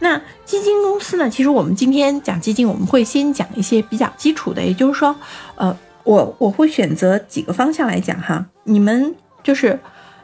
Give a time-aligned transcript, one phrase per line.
[0.00, 1.30] 那基金公司呢？
[1.30, 5.14] 其实我们今天讲基金，我们会先讲一些比较基础的，也就是说，
[5.56, 8.46] 呃，我我会选择几个方向来讲哈。
[8.64, 9.78] 你们就是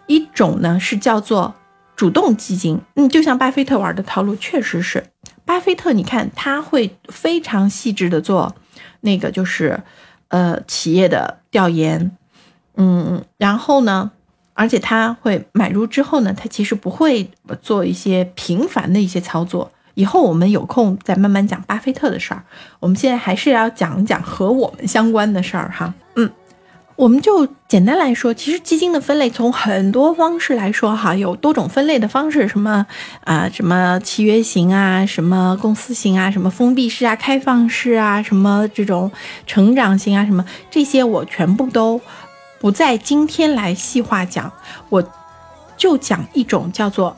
[0.06, 1.54] 一种呢是叫做
[1.94, 5.04] 主动基金，嗯，就像巴菲特玩的套路，确实是
[5.44, 8.56] 巴菲特，你看他会非常细致的做
[9.02, 9.82] 那个就是
[10.28, 12.16] 呃企业的调研，
[12.76, 14.10] 嗯，然后呢。
[14.56, 19.70] 而且他会买入之后呢，他其实不会做一些频繁的一些操作。
[19.94, 22.42] 以后我们有空再慢慢讲巴菲特的事儿。
[22.80, 25.92] 我们现在还是要讲一讲和我们相关的事儿哈。
[26.16, 26.30] 嗯，
[26.96, 32.86] 我们就简单来说，其实基金的分类从很多方式来说哈，有多种分类的方式，什么
[33.24, 39.10] 啊，什么契约型啊，什么公司型啊，什么封闭式啊，开放式啊，什么这种
[39.46, 42.00] 成长型啊，什么这些我全部都。
[42.66, 44.50] 不在今天来细化讲，
[44.88, 45.00] 我
[45.76, 47.16] 就讲一种叫做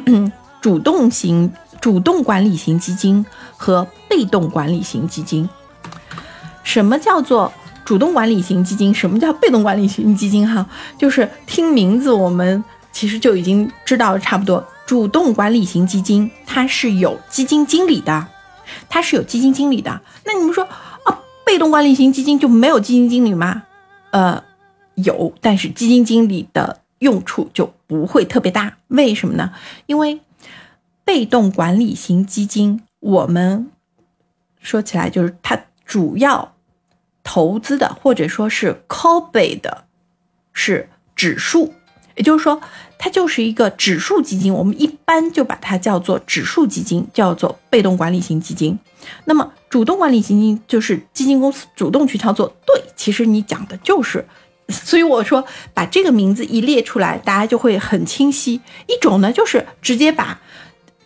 [0.60, 1.50] 主动型、
[1.80, 3.24] 主动管理型基金
[3.56, 5.48] 和被动管理型基金。
[6.62, 7.50] 什么叫做
[7.82, 8.94] 主动管理型基金？
[8.94, 10.46] 什么叫被动管理型基金？
[10.46, 10.66] 哈，
[10.98, 14.62] 就是听名字，我们其实就已经知道差不多。
[14.84, 18.26] 主动管理型基金它是有基金经理的，
[18.90, 19.98] 它是有基金经理的。
[20.26, 20.62] 那你们说
[21.04, 23.62] 啊，被动管理型基金就没有基金经理吗？
[24.10, 24.44] 呃。
[25.04, 28.76] 有，但是基金经理的用处就不会特别大。
[28.88, 29.52] 为什么呢？
[29.86, 30.20] 因为
[31.04, 33.70] 被动管理型基金，我们
[34.60, 36.54] 说起来就是它主要
[37.24, 39.84] 投资的或者说是 copy 的
[40.52, 41.72] 是指数，
[42.16, 42.60] 也就是说
[42.98, 44.52] 它就是一个指数基金。
[44.52, 48.78] 我们一般就把它叫做指数基金，叫做被动管理型基金。
[49.24, 52.54] 那么主动管理型基金就是基金公司主动去操作。
[52.66, 54.26] 对，其实你讲的就是。
[54.70, 58.60] 所以我说，把这个名字一列出来，大家就会很清晰。
[58.86, 60.40] 一种呢，就是直接把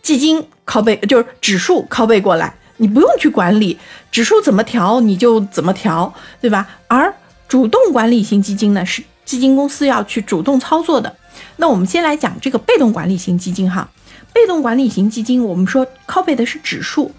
[0.01, 3.77] 基金拷贝，就是指数拷贝过来，你不用去管理
[4.11, 6.67] 指数怎么调，你就怎么调，对吧？
[6.87, 7.13] 而
[7.47, 11.15] 主动管理型基金呢，是基金公司要去主动操作的。
[11.57, 13.89] 那我们先来讲这个被动管理型基金哈。
[14.31, 17.11] 被动管理型基金，我们说拷贝的是指数，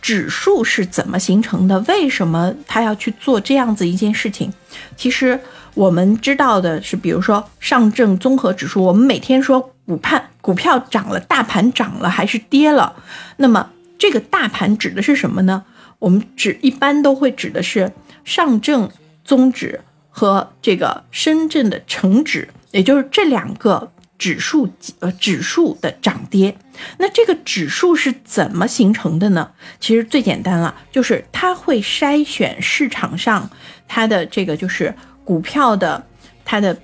[0.00, 1.78] 指数是怎么形成的？
[1.80, 4.52] 为什么他要去做这样子一件事情？
[4.96, 5.38] 其实。
[5.74, 12.94] 我们知道的是，比如说上证综合指数，我们每天说股盘股票涨了，大盘涨了还是跌了？
[13.38, 15.64] 那么这个大盘指的是什么呢？
[15.98, 17.90] 我们指一般都会指的是
[18.24, 18.90] 上证
[19.24, 24.68] 综指和这个深圳的成指，也就是这两个指数
[24.98, 26.54] 呃指数的涨跌。
[26.98, 29.50] 那这个指数是怎么形成的呢？
[29.80, 33.48] 其实最简单了，就是它会筛选市场上
[33.88, 34.94] 它的这个就是。
[35.24, 36.04] 股票的
[36.44, 36.76] 它的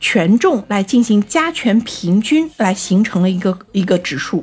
[0.00, 4.42] 权重来进行加权平均，来形成了一个一个指数，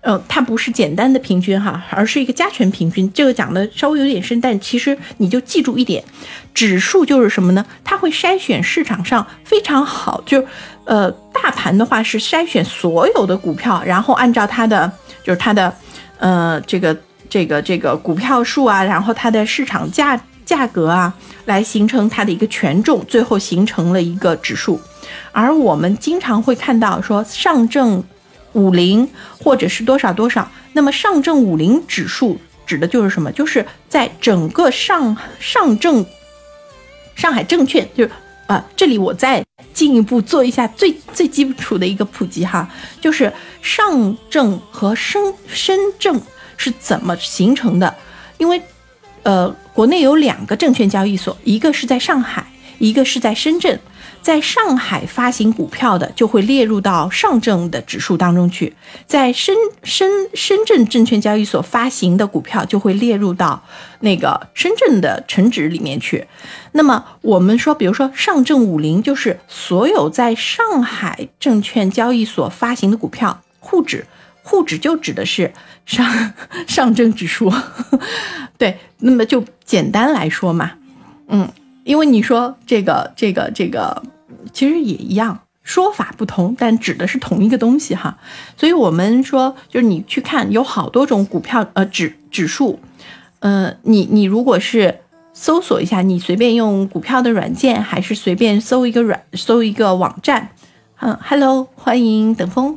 [0.00, 3.12] 呃，它不是简单的平均哈，而是一个加权平均。
[3.12, 6.02] 这个讲的稍微有点深，但其实你就记住一点，
[6.52, 7.64] 指数就是什么呢？
[7.84, 10.44] 它会筛选市场上非常好，就
[10.84, 14.90] 呃，大盘的话是筛选所有的股票，然后按照它的
[15.22, 15.72] 就是它的
[16.18, 16.96] 呃这个
[17.28, 20.20] 这个这个股票数啊，然后它的市场价。
[20.46, 21.12] 价格啊，
[21.44, 24.80] 来形成它的一个权重，最后形成了一个指数。
[25.32, 28.02] 而我们经常会看到说上证
[28.52, 29.06] 五零
[29.42, 33.30] 或者是多少多少，那么上证五零指数指的就是什么？
[33.32, 36.06] 就是在整个上上证
[37.14, 38.10] 上海证券，就是
[38.46, 42.68] 啊，这里我再进一步做一下最最基础的一个普及哈，
[43.00, 46.20] 就是上证和深深证
[46.56, 47.94] 是怎么形成的？
[48.38, 48.60] 因为
[49.26, 49.54] 呃。
[49.76, 52.46] 国内有两个证券交易所，一个是在上海，
[52.78, 53.78] 一个是在深圳。
[54.22, 58.74] 在上海发行股票的就会列入到上证的指数当中去，
[59.06, 59.54] 在深
[59.84, 63.62] 深深圳证券交易所发行的股票就会列入到
[64.00, 66.26] 那个深圳的成指里面去。
[66.72, 74.06] 那么我们说，比如说上证五零，就是所有在上海证券交易所发行的股票，沪指，
[74.48, 75.52] 沪指就指的是
[75.84, 76.32] 上
[76.68, 77.52] 上证指数。
[78.56, 80.74] 对，那么就简单来说嘛，
[81.26, 81.50] 嗯，
[81.82, 84.04] 因为你说这个这个这个，
[84.52, 88.18] 其实也一样，说法不同，但指的是同一个东西哈。
[88.56, 92.78] 所以我们说，就是你去看，有好多种股票，呃，指指数，
[93.40, 95.00] 呃，你你如果是
[95.32, 100.50] 搜索一下，你随便用股票的软件，还是随便搜一个软搜一个网站，
[101.00, 102.76] 嗯，Hello，欢迎等风，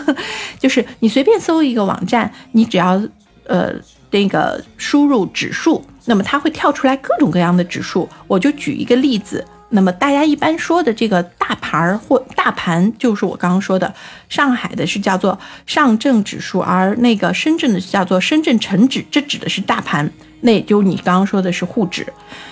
[0.58, 3.02] 就是你随便搜一个网站，你只要
[3.46, 3.74] 呃。
[4.14, 8.06] 那个输入指数，那么它会跳出来各种各样的指数。
[8.26, 13.94] 我就举一个例子，那么大家一般说的这个大盘儿或大盘，就是我刚刚说的，
[14.28, 20.12] 上海的是叫做上证指数，而那个深圳的叫做深圳成指，这指的是大盘。
[20.42, 22.06] 那也就你刚刚说的是沪指。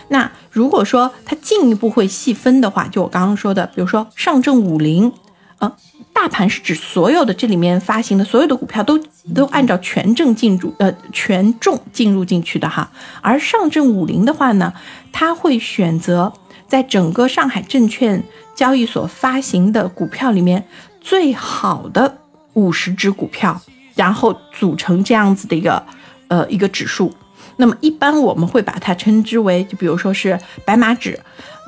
[0.08, 5.12] 那如果说它进一步会细分的话，就我刚刚说的，比如说上证五零，
[5.58, 5.70] 呃，
[6.12, 8.98] 大盘是指所有的这里面发行的所有的股票都
[9.34, 12.90] 都按照权证进入，呃，权重进入进去的哈。
[13.20, 14.72] 而上证五零的话呢，
[15.12, 16.32] 它会选择。
[16.70, 18.22] 在整个上海证券
[18.54, 20.64] 交易所发行的股票里面，
[21.00, 22.18] 最好的
[22.52, 23.60] 五十只股票，
[23.96, 25.82] 然后组成这样子的一个
[26.28, 27.12] 呃一个指数。
[27.60, 31.18] 那么一般我们会把它称之为，就比如说是白马指，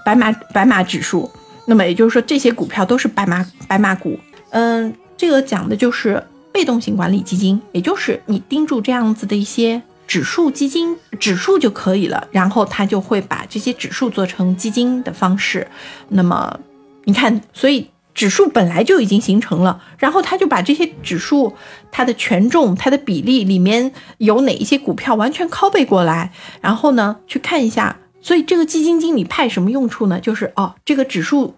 [0.04, 1.30] 白马白马指数。
[1.66, 4.18] 那么也就是说，这些股票都是白马白马股。
[4.50, 9.80] 嗯，这个讲的就是被动型管理基金，也就是你盯住这样子的一些。
[10.04, 15.66] 指数基金指数就可以了，然后他就会把这些指数做成基金的方式。
[16.08, 16.60] 那么
[17.04, 21.54] 你看，所以指数本来就已经形成了，然后他就把这些指数
[21.90, 27.96] 它的权重、它的比例里面有哪一些股票完全拷贝过来，然后呢去看一下。
[28.20, 30.20] 所以这个基金经理派什么用处呢？
[30.20, 31.56] 就是哦，这个指数，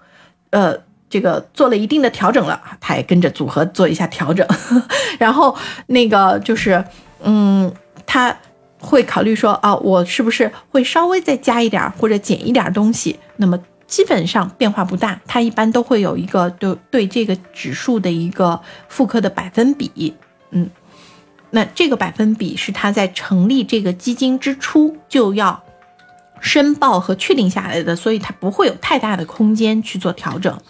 [0.50, 0.76] 呃，
[1.10, 4.46] 这个做了一定的调整了，他也跟着组合做一下调整，
[5.18, 6.84] 然后那个就是
[7.22, 7.72] 嗯。
[8.06, 8.36] 他
[8.78, 13.18] 会考虑说啊，我是不是会稍微再加一点或者减一点东西？
[13.36, 13.58] 那么
[13.94, 15.20] 基本上变化不大。
[15.24, 20.12] 它一般都会有一个对对这个指数的一个复刻的百分比。
[20.50, 20.68] 嗯，
[21.50, 25.62] 那这个百分比是它在成立这个基金之初就要
[26.40, 30.60] 申报和确定下来的，所以它不会有太大的空间去做调整。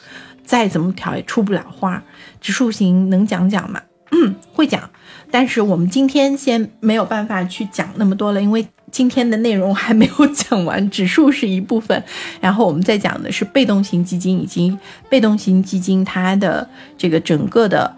[0.44, 2.02] 再怎么调也出不了花。
[2.42, 3.80] 指数型能讲讲吗？
[4.10, 4.90] 嗯，会讲。
[5.34, 12.00] 但是我们今天先没有办法去讲那么多了，因为今天的内容还没有讲完，指数是一部分，
[12.40, 14.78] 然后我们再讲的是被动型基金以及
[15.08, 17.96] 被动型基金它的这个整个的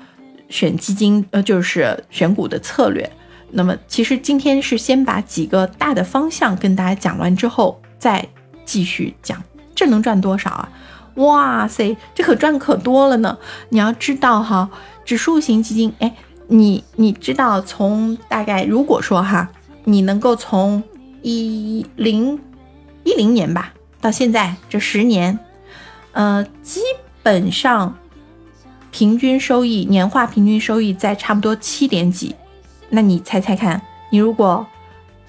[0.48, 3.12] 选基金呃就是选股的策略。
[3.50, 8.26] 那么其实今天是先把几个大的方向跟大家讲完之后，再
[8.64, 9.44] 继续讲
[9.74, 10.72] 这能赚多少啊？
[11.16, 13.36] 哇塞，这可赚可多了呢！
[13.68, 14.70] 你要知道哈，
[15.04, 16.14] 指数型基金哎。
[16.48, 19.48] 你你知道，从大概如果说哈，
[19.84, 20.82] 你能够从
[21.22, 22.38] 一零
[23.04, 25.38] 一零年吧到现在这十年，
[26.12, 26.80] 呃，基
[27.22, 27.98] 本上
[28.90, 32.34] 平均收益年化平均收益在差不多七点几，
[32.90, 34.66] 那你猜猜看，你如果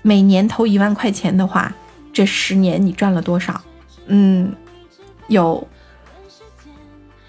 [0.04, 1.74] 每年投一万块钱的话，
[2.14, 3.60] 这十年你赚了多少？
[4.06, 4.54] 嗯，
[5.28, 5.68] 有。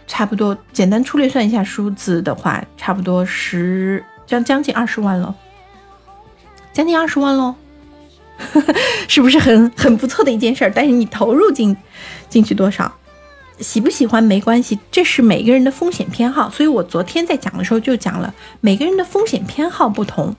[0.09, 5.33] 差不多，简单粗略算一下数字的话，差不多十将将近二十万了，
[6.73, 7.55] 将近二十万喽，
[9.07, 10.73] 是不是很很不错的一件事儿？
[10.75, 11.77] 但是你投入进
[12.29, 12.91] 进去多少，
[13.61, 16.49] 喜不喜欢没关系，这是每个人的风险偏好。
[16.49, 20.35] 所以我昨天在讲的时候就讲了，每个人的风险偏好不同，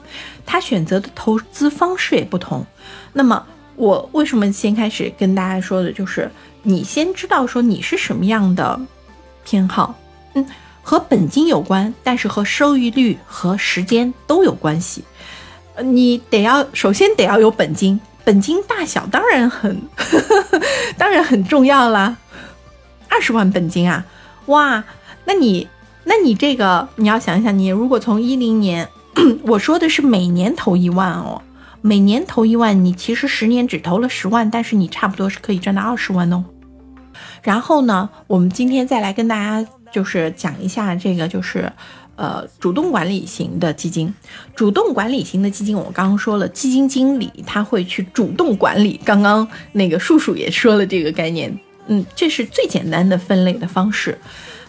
[0.46, 2.66] 他选择的投资方式也不同。
[3.14, 3.46] 那么
[3.76, 6.30] 我为什么先开始跟大家说的就是，
[6.64, 8.80] 你先知道说你是什么样的。
[9.44, 9.96] 偏好，
[10.34, 10.46] 嗯，
[10.82, 15.04] 和本金有关，但是和收益率和时间都有关系。
[15.82, 20.62] 你得要首先得要有本金，本金大小当然很呵呵，
[20.98, 22.18] 当然很重要啦。
[23.08, 24.06] 二十万本金啊，
[24.48, 24.84] 哇，
[25.26, 25.68] 那你
[26.04, 28.88] 那你这个你要想想，你如果从一零年，
[29.44, 31.42] 我说的是每年投一万哦，
[31.82, 36.44] 每年投一万，你其实十年只投了十万，但是你差不多是可以赚到二十万哦。
[37.42, 41.72] 然后呢，我们今天再来跟大家就是讲一下这个，就是
[42.16, 44.14] 呃，主动管理型的基金。
[44.56, 49.00] 主动管理型的基金，我刚刚说了，基金经理他会去主动管理。
[49.06, 51.58] 刚刚那个叔叔也说了这个概念，
[51.88, 54.20] 嗯，这是最简单的分类的方式。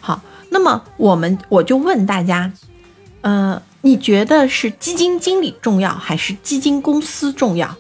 [0.00, 2.52] 好，那么我们我就问大家，
[3.22, 7.76] 呃，你觉得是基金经理重要还是基金公司重要？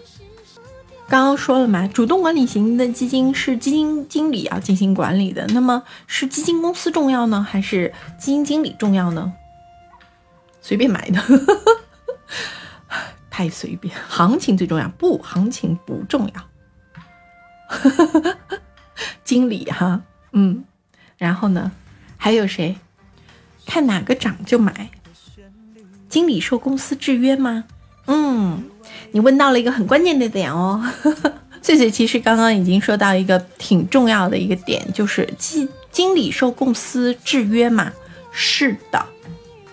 [1.10, 9.32] 刚刚说了嘛，主动管理型的基金是基金经理要进行管理的，那么是基金公司重要呢，还是基金经理重要呢？
[10.62, 11.20] 随便买的，
[13.28, 13.92] 太随便。
[14.08, 16.48] 行情最重要，不，行情不重要。
[19.24, 20.64] 经理哈，嗯，
[21.18, 21.72] 然后呢，
[22.16, 22.76] 还有谁？
[23.66, 24.90] 看哪个涨就买。
[26.08, 27.64] 经理受公司制约吗？
[28.06, 28.64] 嗯。
[29.12, 30.80] 你问到了一个很关键的点哦，
[31.60, 37.92] 翠翠其实刚刚已经说到一个挺重要的一个点，就是基经理受公司制约嘛？
[38.30, 39.04] 是的，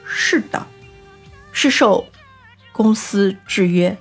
[0.08, 0.66] 是的，
[1.52, 2.04] 是受
[2.72, 3.96] 公司制约。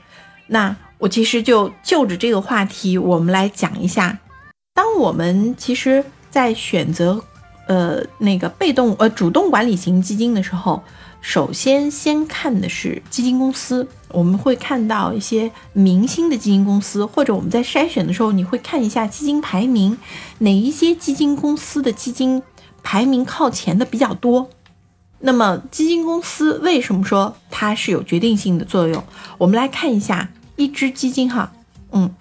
[0.46, 4.18] 那我其实就就着这个话题，我们来讲一下
[4.72, 7.22] 当我们其实，在选择
[7.68, 10.82] 呃那个被动呃主动管理型基金的时候，
[11.20, 13.88] 首先先看的是基金公司。
[14.10, 19.98] 我们会看到一些明星的基金公司，或者我们在筛选的时候，你会看一下基金排名，
[20.38, 22.42] 哪一些基金公司的基金
[22.82, 24.48] 排名靠前的比较多。
[25.18, 29.02] 那么基金公司为什么说它是有决定性的作用？
[29.38, 31.52] 我们来看一下一只基金哈，
[31.90, 32.14] 嗯，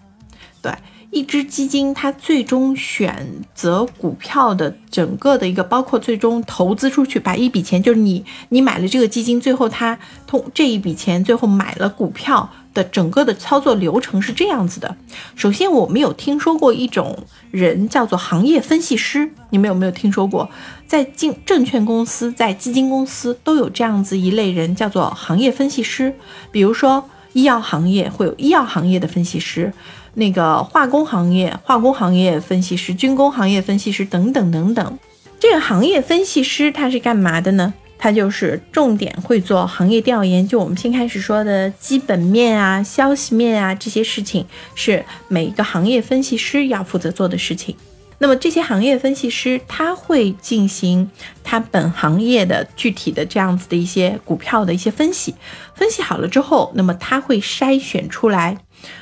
[0.62, 0.74] 对。
[1.16, 14.98] 一只基金，它最终选择股票的整个的一个，包括最终投资出去，把一笔钱，就是你你买了这个基金，最后它通这一笔钱，最后买了股票的整个的操作流程是这样子的。
[15.38, 17.18] 首先，我们有听说过一种
[17.50, 20.50] 人叫做行业分析师，你们有没有听说过？
[20.86, 26.14] 在金证券公司，在基金公司都有这样子一类人，叫做行业分析师。
[26.52, 29.72] 比如说医药行业会有医药行业的分析师。
[30.16, 35.00] 那个化工行业、化工行业分析师、军工行业分析师等等等等，
[35.40, 37.74] 这个行业分析师他是干嘛的呢？
[37.98, 44.46] 他就是重点会做行业调研，就我们先开始说的基本面啊、消息面啊这些事情，
[44.76, 47.76] 是每一个行业分析师要负责做的事情。
[48.18, 51.10] 那么这些行业分析师他会进行
[51.44, 55.34] 他本行业的具体的这样子的一些股票的一些分析，
[55.74, 58.58] 分析好了之后，那么他会筛选出来。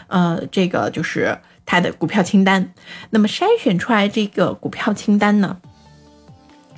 [0.08, 2.74] 呃，这个就是他的股票清单。
[3.10, 5.58] 那么筛选出来这个股票清单呢，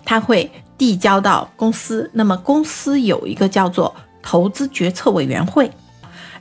[0.05, 2.09] 他会递交到公司。
[2.13, 5.71] 那么公司有一个叫做投资决策委员会，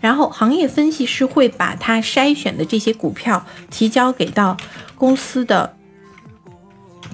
[0.00, 4.56] 然后行业分析师会把他筛选的这些股票提交给到
[4.96, 5.74] 公司的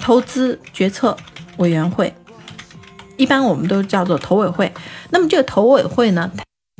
[0.00, 1.16] 投资决策
[1.56, 2.14] 委员会，
[3.16, 4.72] 一般我们都叫做投委会。
[5.10, 6.30] 那么这个投委会呢，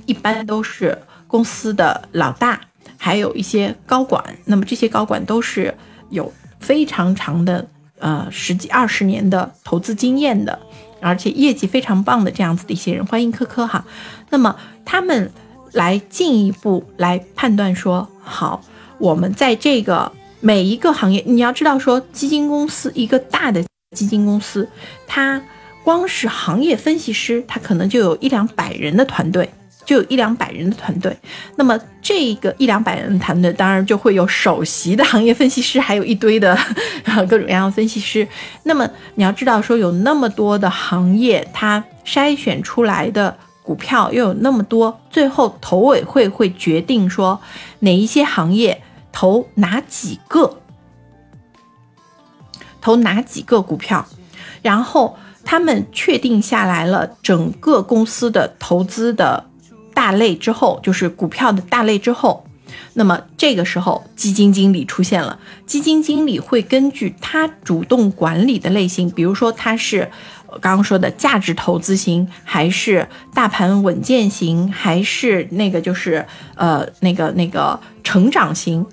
[0.06, 0.98] 一般都是。
[1.30, 2.60] 公司的老大，
[3.02, 5.74] 还有一些高管，那么这些高管都是
[6.10, 6.30] 有
[6.60, 7.66] 非常长的
[7.98, 10.58] 呃十几二十年的投资经验的，
[11.00, 13.82] 而且业绩非常棒的这样子的一些人，欢迎科科哈。
[14.28, 14.54] 那么
[14.84, 15.32] 他们
[15.72, 18.62] 来进一步来判断说，好，
[18.98, 23.64] 我们在这个每一个行业，你要知道说，基金公司一个大的
[23.96, 24.68] 基金公司，
[25.06, 25.42] 它
[25.82, 29.48] 光是行业分析师，它可能就有一两百人的团队。
[29.84, 31.16] 就有一两百人的团队，
[31.56, 36.56] 那么这个一两百人的团队，当然就会有首席的行业分析师，还有一堆的
[37.28, 38.26] 各种各样的分析师。
[38.62, 47.40] 那么你要知道，说有那么多的行业，它筛选出来的股票又有那么多，最后投委会会决定说
[47.80, 50.58] 哪一些行业投哪几个，
[52.80, 54.06] 投哪几个股票，
[54.62, 59.49] 然后他们确定下来了整个公司的投资的。
[60.00, 62.46] 大类之后就是股票的大类之后，
[62.94, 65.38] 那么这个时候基金经理出现了。
[65.66, 70.10] 基金经理会根据他主动管理的类型，比如说他是
[70.62, 78.86] 刚刚说的价值投资型，还是大盘稳健型，还是那个就是呃那个那个成长型。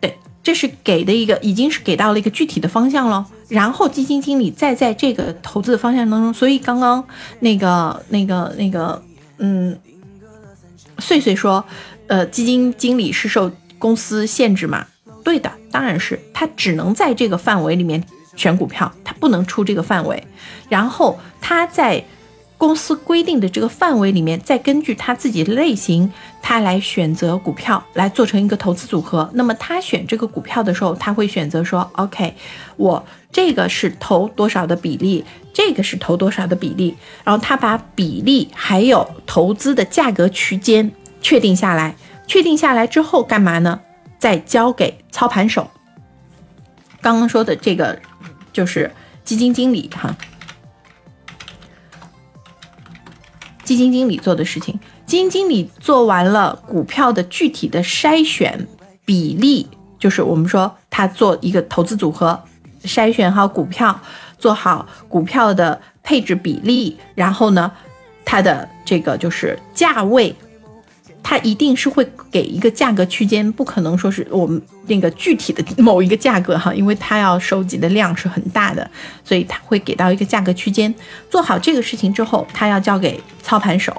[0.00, 3.26] 对，这是给的一个已经是给到了一个具体的方向了。
[3.48, 7.04] 然后基金经理再在这个投资的方向当中，所以刚刚
[7.40, 9.02] 那个那个那个。
[9.44, 9.76] 嗯，
[10.98, 11.64] 穗穗说，
[12.06, 14.86] 呃，基金经理是受公司限制吗？
[15.24, 18.02] 对的，当然是，他只能在这个范围里面
[18.36, 20.22] 选股票，他不能出这个范围。
[20.68, 22.04] 然后他在
[22.62, 29.28] 公司规定的这个范围里面，再根据他自己的类型，他来选择股票，来做成一个投资组合。
[29.34, 32.32] 那么他选这个股票的时候，他会选择说，OK，
[32.76, 35.24] 我这个是投多少的比例。
[35.52, 41.96] 这个是投多少的比例，然后他把比例还有投资的价格区间确定下来，
[42.28, 43.80] 确定下来之后干嘛呢？
[44.20, 45.68] 再交给操盘手。
[47.00, 47.98] 刚刚说的这个
[48.52, 48.88] 就是
[49.24, 50.16] 基金经理哈，
[53.64, 54.78] 基金经理做的事情。
[55.06, 58.66] 基金经理做完了股票的具体的筛选
[59.04, 59.66] 比例，
[59.98, 62.40] 就是我们说他做一个投资组合，
[62.84, 64.00] 筛选好股票。
[64.38, 67.70] 做好股票的配置比例，然后呢，
[68.24, 70.34] 它的这个就是价位，
[71.22, 78.90] 它一定是会给一个价格区间，不可能说是我们那个具体的某一个价格哈，因为它要收集的量是很大的，
[79.24, 80.92] 所以它会给到一个价格区间。
[81.30, 83.96] 做好这个事情之后，它要交给操盘手。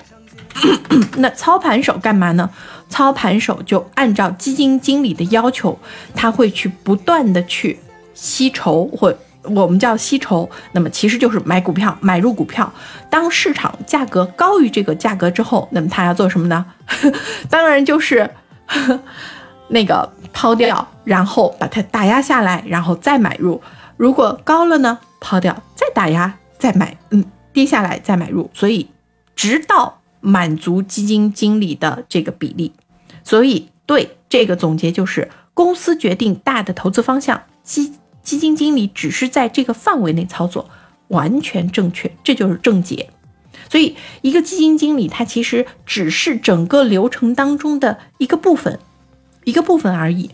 [1.18, 2.50] 那操盘手干嘛呢？
[2.90, 5.78] 操盘手就按照基金经理的要求，
[6.14, 7.80] 他会去不断的去
[8.14, 9.16] 吸筹或。
[9.44, 12.72] 我们叫吸筹，那么其实就是买股票，买入股票。
[13.10, 16.66] 当市场价格高于这个价格之后，那么他要做什么呢？
[17.50, 18.30] 当然就是
[19.70, 23.62] 那个抛掉，然后把它打压下来，然后再买入。
[23.98, 28.50] 如果高了呢，抛掉，再打压，再买，嗯，跌下来再买入。
[28.54, 28.90] 所以，
[29.36, 32.74] 直到满足基金经理的这个比例。
[33.24, 40.70] 所以，对这个总结就是，公司决定大的投资方向，基基金经理只是在这个范围内操作，
[41.10, 43.10] 完全正确，这就是正解。
[43.70, 48.80] 所以，一个基金经理他其实只是整个流程当中的一个部分，
[49.44, 50.30] 一个部分而已。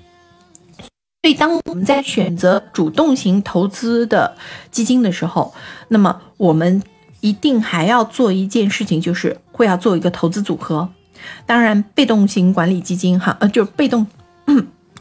[1.22, 4.38] 所以，当我们在选择主动型投资的
[4.72, 5.54] 基金的时候，
[5.90, 6.82] 那么我们
[7.20, 10.90] 一定还要做一件事情，就是会要做一个投资组合。
[11.46, 14.08] 当然，被动型管理基金哈，呃，就是被动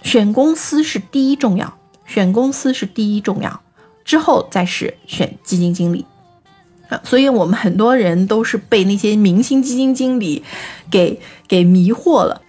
[0.03, 1.78] 选公司是第一重要，
[2.09, 3.61] 选公司是第一重要，
[4.05, 6.05] 之后再是选基金经理
[6.89, 7.01] 啊。
[7.05, 10.43] 所以，我们很多人都是被那些明星基金经理
[10.91, 12.43] 给给迷惑了。